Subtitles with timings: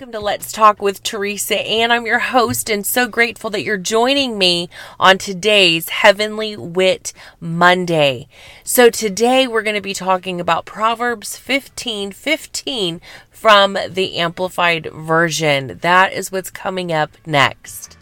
[0.00, 3.76] welcome to Let's Talk with Teresa and I'm your host and so grateful that you're
[3.76, 8.26] joining me on today's Heavenly Wit Monday.
[8.64, 15.78] So today we're going to be talking about Proverbs 15 15 from the Amplified Version.
[15.82, 17.98] That is what's coming up next.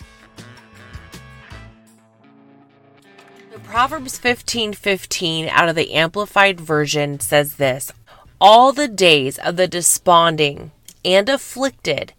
[3.65, 7.91] Proverbs 15 15 out of the Amplified Version says this
[8.41, 10.71] All the days of the desponding
[11.05, 12.13] and afflicted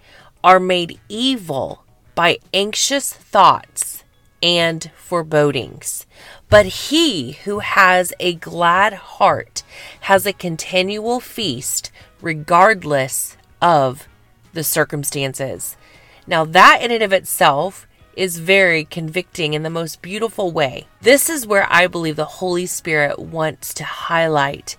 [0.43, 1.83] are made evil
[2.15, 4.03] by anxious thoughts
[4.41, 6.05] and forebodings.
[6.49, 9.63] But he who has a glad heart
[10.01, 14.07] has a continual feast regardless of
[14.53, 15.77] the circumstances.
[16.25, 20.87] Now, that in and of itself is very convicting in the most beautiful way.
[21.01, 24.75] This is where I believe the Holy Spirit wants to highlight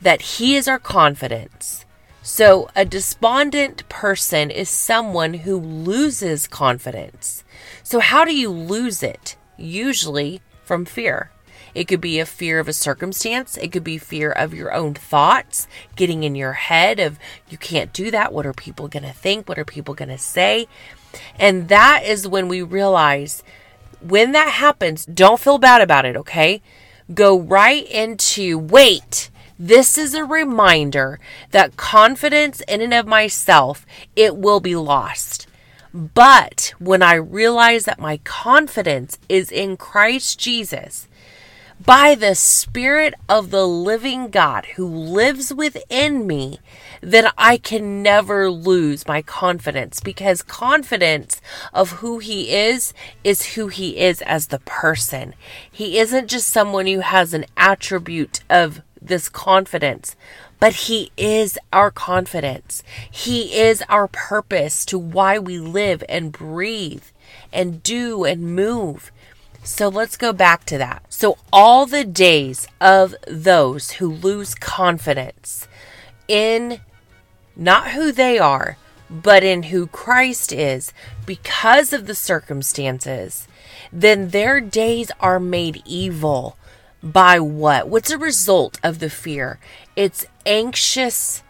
[0.00, 1.84] that He is our confidence
[2.22, 7.42] so, a despondent person is someone who loses confidence.
[7.82, 9.36] So, how do you lose it?
[9.56, 11.32] Usually from fear.
[11.74, 13.56] It could be a fear of a circumstance.
[13.56, 15.66] It could be fear of your own thoughts,
[15.96, 18.32] getting in your head of, you can't do that.
[18.32, 19.48] What are people going to think?
[19.48, 20.68] What are people going to say?
[21.40, 23.42] And that is when we realize
[24.00, 26.62] when that happens, don't feel bad about it, okay?
[27.12, 29.30] Go right into, wait,
[29.62, 31.20] this is a reminder
[31.52, 35.46] that confidence in and of myself, it will be lost.
[35.94, 41.06] But when I realize that my confidence is in Christ Jesus,
[41.78, 46.58] by the Spirit of the living God who lives within me,
[47.00, 51.40] then I can never lose my confidence because confidence
[51.72, 55.34] of who He is is who He is as the person.
[55.70, 60.16] He isn't just someone who has an attribute of this confidence.
[60.60, 62.82] But He is our confidence.
[63.10, 67.04] He is our purpose to why we live and breathe
[67.52, 69.10] and do and move.
[69.64, 71.04] So let's go back to that.
[71.08, 75.68] So, all the days of those who lose confidence
[76.26, 76.80] in
[77.54, 78.76] not who they are,
[79.08, 80.92] but in who Christ is
[81.26, 83.46] because of the circumstances,
[83.92, 86.56] then their days are made evil
[87.02, 87.88] by what?
[87.88, 89.58] What's a result of the fear?
[89.96, 91.42] It's anxious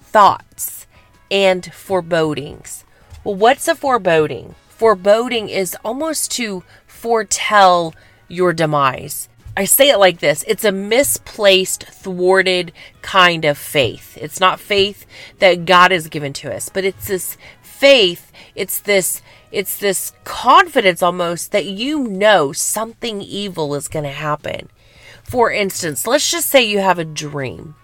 [0.00, 0.86] thoughts
[1.30, 2.84] and forebodings.
[3.24, 4.54] Well, what's a foreboding?
[4.68, 7.94] Foreboding is almost to foretell
[8.28, 9.28] your demise.
[9.56, 12.72] I say it like this it's a misplaced, thwarted
[13.02, 14.18] kind of faith.
[14.20, 15.06] It's not faith
[15.38, 19.22] that God has given to us, but it's this faith, it's this
[19.52, 24.68] it's this confidence almost that you know something evil is going to happen.
[25.24, 27.74] For instance, let's just say you have a dream.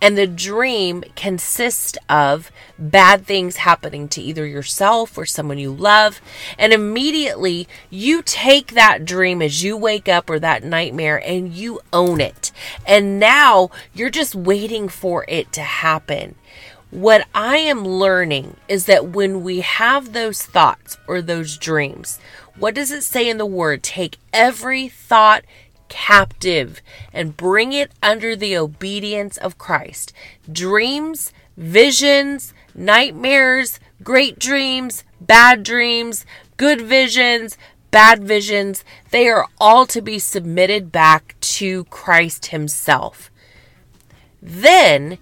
[0.00, 6.20] And the dream consists of bad things happening to either yourself or someone you love.
[6.56, 11.80] And immediately you take that dream as you wake up or that nightmare and you
[11.92, 12.52] own it.
[12.86, 16.36] And now you're just waiting for it to happen.
[16.90, 22.18] What I am learning is that when we have those thoughts or those dreams,
[22.56, 23.82] what does it say in the word?
[23.82, 25.44] Take every thought
[25.88, 26.80] captive
[27.12, 30.12] and bring it under the obedience of Christ.
[30.50, 36.24] Dreams, visions, nightmares, great dreams, bad dreams,
[36.56, 37.58] good visions,
[37.90, 43.30] bad visions, they are all to be submitted back to Christ Himself.
[44.42, 45.18] Then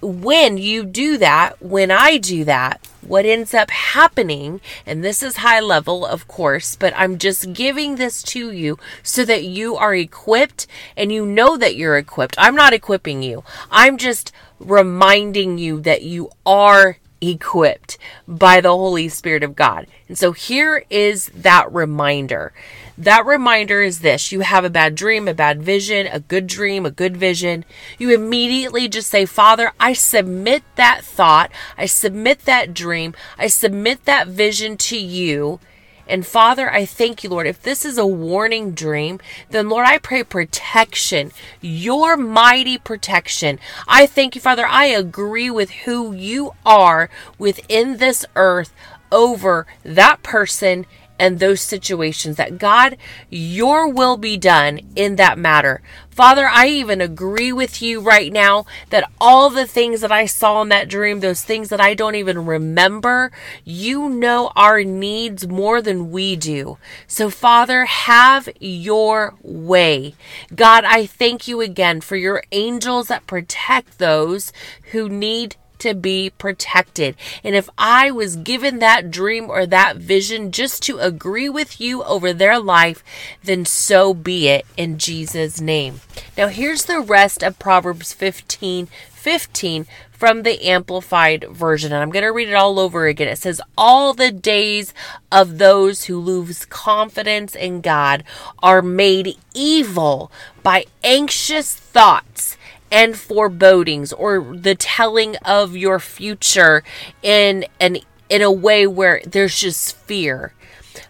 [0.00, 5.38] when you do that, when I do that, what ends up happening, and this is
[5.38, 9.94] high level, of course, but I'm just giving this to you so that you are
[9.94, 12.36] equipped and you know that you're equipped.
[12.38, 19.08] I'm not equipping you, I'm just reminding you that you are equipped by the Holy
[19.08, 19.86] Spirit of God.
[20.08, 22.52] And so here is that reminder.
[22.98, 26.86] That reminder is this you have a bad dream, a bad vision, a good dream,
[26.86, 27.64] a good vision.
[27.98, 34.04] You immediately just say, Father, I submit that thought, I submit that dream, I submit
[34.06, 35.60] that vision to you.
[36.08, 37.46] And Father, I thank you, Lord.
[37.46, 39.20] If this is a warning dream,
[39.50, 43.58] then Lord, I pray protection, your mighty protection.
[43.88, 44.66] I thank you, Father.
[44.66, 48.72] I agree with who you are within this earth
[49.12, 50.86] over that person
[51.18, 52.96] and those situations that God,
[53.30, 55.82] your will be done in that matter.
[56.10, 60.62] Father, I even agree with you right now that all the things that I saw
[60.62, 63.30] in that dream, those things that I don't even remember,
[63.64, 66.78] you know our needs more than we do.
[67.06, 70.14] So, Father, have your way.
[70.54, 74.54] God, I thank you again for your angels that protect those
[74.92, 77.16] who need to be protected.
[77.42, 82.02] And if I was given that dream or that vision just to agree with you
[82.04, 83.02] over their life,
[83.42, 86.00] then so be it in Jesus' name.
[86.36, 88.88] Now, here's the rest of Proverbs 15
[89.26, 89.86] 15
[90.16, 91.92] from the Amplified Version.
[91.92, 93.28] And I'm going to read it all over again.
[93.28, 94.94] It says, All the days
[95.30, 98.24] of those who lose confidence in God
[98.62, 100.30] are made evil
[100.62, 102.56] by anxious thoughts
[102.90, 106.82] and forebodings or the telling of your future
[107.22, 107.98] in an
[108.28, 110.52] in a way where there's just fear.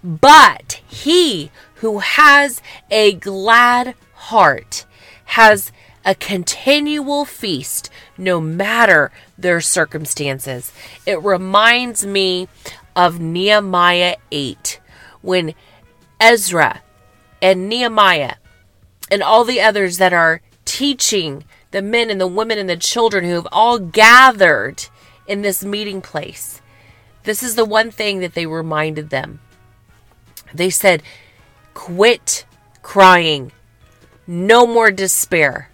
[0.02, 4.84] But he who has a glad heart
[5.26, 5.72] has
[6.04, 10.72] a continual feast no matter their circumstances.
[11.04, 12.48] It reminds me
[12.94, 14.80] of Nehemiah 8
[15.20, 15.54] when
[16.20, 16.82] Ezra
[17.42, 18.36] and Nehemiah
[19.10, 20.40] and all the others that are
[20.76, 24.84] teaching the men and the women and the children who have all gathered
[25.26, 26.60] in this meeting place.
[27.22, 29.40] This is the one thing that they reminded them.
[30.52, 31.02] They said,
[31.72, 32.44] Quit
[32.82, 33.52] crying.
[34.26, 35.70] No more despair.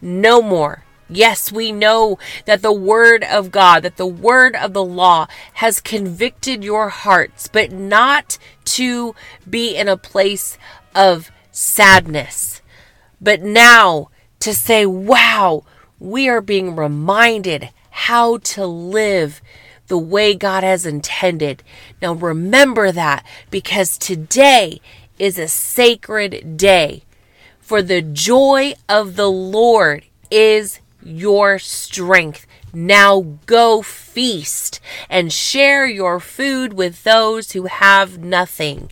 [0.00, 0.82] No more.
[1.10, 5.82] Yes, we know that the Word of God, that the Word of the law has
[5.82, 9.14] convicted your hearts, but not to
[9.48, 10.56] be in a place
[10.94, 12.62] of sadness,
[13.20, 14.10] but now
[14.40, 15.64] to say, wow,
[15.98, 19.40] we are being reminded how to live
[19.88, 21.62] the way God has intended.
[22.02, 24.80] Now remember that because today
[25.18, 27.04] is a sacred day.
[27.60, 32.46] For the joy of the Lord is your strength.
[32.72, 38.90] Now go feast and share your food with those who have nothing.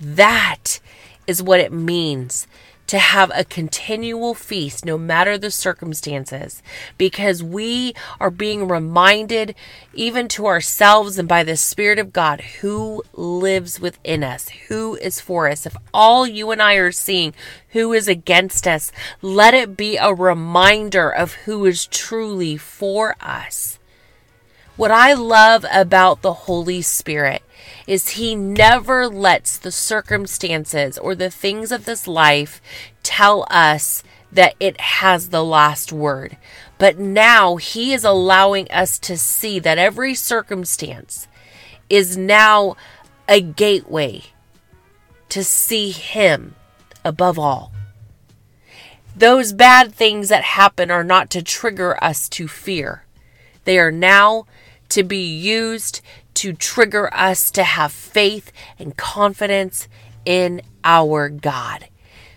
[0.00, 0.80] That
[1.26, 2.46] is what it means
[2.88, 6.62] to have a continual feast no matter the circumstances
[6.96, 9.54] because we are being reminded
[9.94, 15.20] even to ourselves and by the spirit of God who lives within us who is
[15.20, 15.66] for us.
[15.66, 17.34] If all you and I are seeing
[17.70, 18.90] who is against us
[19.22, 23.78] let it be a reminder of who is truly for us
[24.78, 27.42] what I love about the Holy Spirit
[27.88, 32.62] is He never lets the circumstances or the things of this life
[33.02, 36.36] tell us that it has the last word.
[36.78, 41.26] But now He is allowing us to see that every circumstance
[41.90, 42.76] is now
[43.28, 44.22] a gateway
[45.30, 46.54] to see Him
[47.04, 47.72] above all.
[49.16, 53.04] Those bad things that happen are not to trigger us to fear.
[53.64, 54.46] They are now
[54.90, 56.00] to be used
[56.34, 59.88] to trigger us to have faith and confidence
[60.24, 61.88] in our God.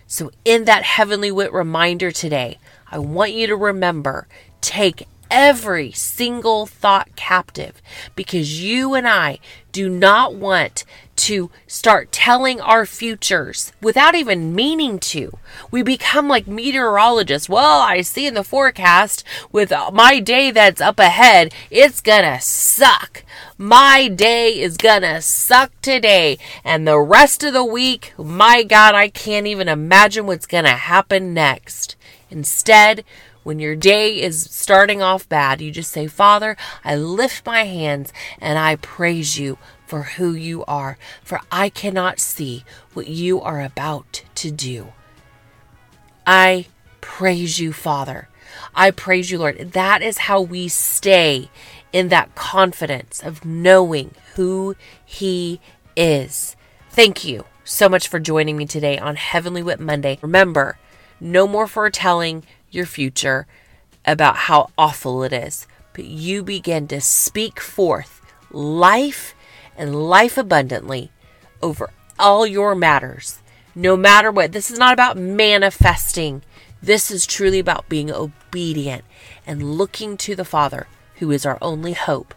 [0.07, 2.59] So, in that heavenly wit reminder today,
[2.91, 4.27] I want you to remember
[4.59, 7.81] take every single thought captive
[8.15, 9.39] because you and I
[9.71, 10.83] do not want
[11.15, 15.37] to start telling our futures without even meaning to.
[15.69, 17.47] We become like meteorologists.
[17.47, 23.23] Well, I see in the forecast with my day that's up ahead, it's gonna suck.
[23.57, 26.39] My day is gonna suck today.
[26.63, 31.33] And the rest of the week, my God, I can't even imagine what's gonna happen
[31.33, 31.95] next.
[32.31, 33.03] Instead,
[33.43, 38.13] when your day is starting off bad, you just say, Father, I lift my hands
[38.39, 43.61] and I praise you for who you are, for I cannot see what you are
[43.61, 44.93] about to do.
[46.25, 46.67] I
[47.01, 48.29] praise you, Father.
[48.75, 49.73] I praise you, Lord.
[49.73, 51.49] That is how we stay
[51.91, 55.59] in that confidence of knowing who He
[55.95, 56.55] is.
[56.89, 60.19] Thank you so much for joining me today on Heavenly Wit Monday.
[60.21, 60.77] Remember,
[61.19, 63.45] no more foretelling, your future
[64.05, 69.35] about how awful it is, but you begin to speak forth life
[69.77, 71.11] and life abundantly
[71.61, 73.39] over all your matters.
[73.75, 76.41] No matter what, this is not about manifesting.
[76.81, 79.03] This is truly about being obedient
[79.45, 82.33] and looking to the Father, who is our only hope,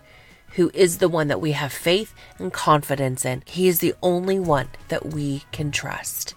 [0.50, 3.43] who is the one that we have faith and confidence in.
[3.47, 6.35] He is the only one that we can trust.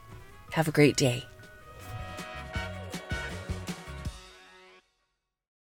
[0.54, 1.26] Have a great day.